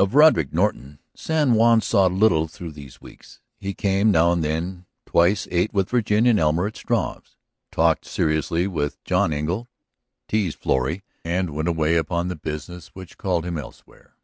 [0.00, 3.38] Of Roderick Norton San Juan saw little through these weeks.
[3.60, 7.36] He came now and then, twice ate with Virginia and Elmer at Struve's,
[7.70, 9.68] talked seriously with John Engle,
[10.26, 14.16] teased Florrie, and went away upon the business which called him elsewhere.